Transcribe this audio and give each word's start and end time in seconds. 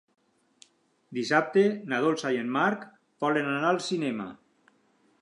Dissabte 1.17 1.67
na 1.93 2.01
Dolça 2.07 2.33
i 2.39 2.41
en 2.47 2.51
Marc 2.57 2.91
volen 3.27 3.55
anar 3.55 3.73
al 3.77 3.83
cinema. 3.93 4.31